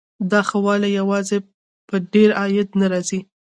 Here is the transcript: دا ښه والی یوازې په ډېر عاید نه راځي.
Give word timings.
دا 0.31 0.39
ښه 0.47 0.57
والی 0.65 0.89
یوازې 0.99 1.37
په 1.87 1.95
ډېر 2.13 2.29
عاید 2.39 2.69
نه 2.79 2.87
راځي. 2.91 3.19